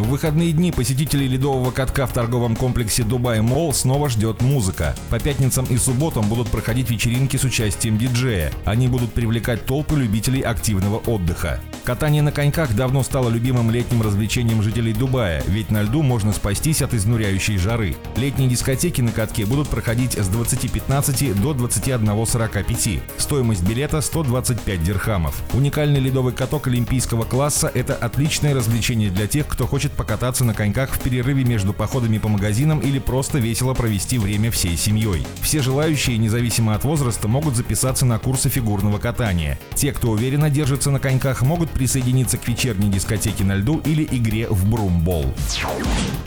[0.00, 4.94] В выходные дни посетителей ледового катка в торговом комплексе Дубай Молл снова ждет музыка.
[5.10, 8.50] По пятницам и субботам будут проходить вечеринки с участием диджея.
[8.64, 11.60] Они будут привлекать толпы любителей активного отдыха.
[11.84, 16.80] Катание на коньках давно стало любимым летним развлечением жителей Дубая, ведь на льду можно спастись
[16.80, 17.94] от изнуряющей жары.
[18.16, 23.00] Летние дискотеки на катке будут проходить с 20.15 до 21.45.
[23.18, 25.42] Стоимость билета 125 дирхамов.
[25.52, 30.90] Уникальный ледовый каток олимпийского класса– это отличное развлечение для тех, кто хочет покататься на коньках
[30.90, 35.26] в перерыве между походами по магазинам или просто весело провести время всей семьей.
[35.42, 39.58] Все желающие, независимо от возраста, могут записаться на курсы фигурного катания.
[39.74, 44.48] Те, кто уверенно держится на коньках, могут присоединиться к вечерней дискотеке на льду или игре
[44.48, 45.26] в брумбол.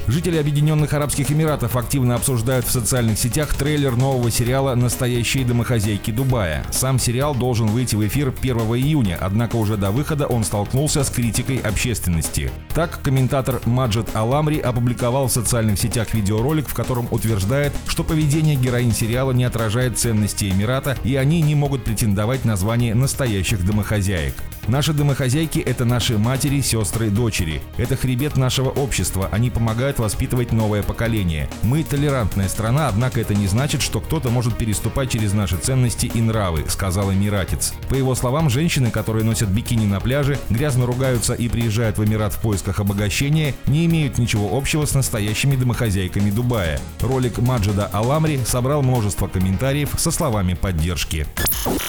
[0.07, 6.65] Жители Объединенных Арабских Эмиратов активно обсуждают в социальных сетях трейлер нового сериала «Настоящие домохозяйки Дубая».
[6.71, 11.09] Сам сериал должен выйти в эфир 1 июня, однако уже до выхода он столкнулся с
[11.09, 12.51] критикой общественности.
[12.73, 18.93] Так, комментатор Маджид Аламри опубликовал в социальных сетях видеоролик, в котором утверждает, что поведение героинь
[18.93, 24.35] сериала не отражает ценности Эмирата, и они не могут претендовать на звание настоящих домохозяек.
[24.67, 27.61] Наши домохозяйки– это наши матери, сестры, дочери.
[27.77, 29.27] Это хребет нашего общества.
[29.31, 31.49] Они помогают воспитывать новое поколение.
[31.63, 36.21] Мы толерантная страна, однако это не значит, что кто-то может переступать через наши ценности и
[36.21, 37.73] нравы, сказал Эмиратец.
[37.89, 42.33] По его словам, женщины, которые носят бикини на пляже, грязно ругаются и приезжают в Эмират
[42.33, 46.79] в поисках обогащения, не имеют ничего общего с настоящими домохозяйками Дубая.
[47.01, 51.27] Ролик Маджида Аламри собрал множество комментариев со словами поддержки.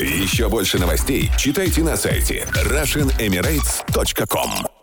[0.00, 4.73] Еще больше новостей читайте на сайте RussianEmirates.com